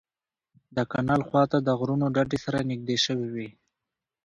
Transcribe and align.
د 0.75 0.77
کانال 0.91 1.21
خوا 1.27 1.43
ته 1.51 1.57
د 1.67 1.69
غرونو 1.79 2.05
ډډې 2.15 2.37
سره 2.45 2.67
نږدې 2.71 2.97
شوې 3.05 3.27
وې. 3.33 3.49